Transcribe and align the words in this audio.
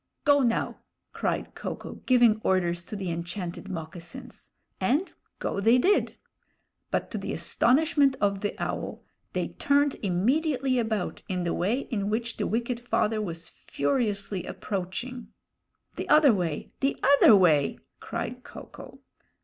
"Go 0.25 0.39
now!" 0.41 0.79
cried 1.13 1.53
Ko 1.53 1.75
ko, 1.75 2.01
giving 2.07 2.41
orders 2.43 2.83
to 2.85 2.95
the 2.95 3.11
enchanted 3.11 3.69
moccasins; 3.69 4.49
and 4.79 5.13
go 5.37 5.59
they 5.59 5.77
did. 5.77 6.17
But 6.89 7.11
to 7.11 7.19
the 7.19 7.33
astonishment 7.35 8.15
of 8.19 8.41
the 8.41 8.55
Owl, 8.57 9.03
they 9.33 9.49
turned 9.49 9.97
immediately 10.01 10.79
about 10.79 11.21
in 11.29 11.43
the 11.43 11.53
way 11.53 11.81
in 11.81 12.09
which 12.09 12.37
the 12.37 12.47
wicked 12.47 12.79
father 12.79 13.21
was 13.21 13.49
furiously 13.49 14.43
approaching. 14.43 15.27
"The 15.97 16.09
other 16.09 16.33
way! 16.33 16.71
the 16.79 16.97
other 17.03 17.35
way!" 17.35 17.77
cried 17.99 18.43
Ko 18.43 18.69
ko. 18.71 19.01